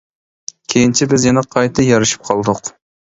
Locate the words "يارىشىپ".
1.91-2.27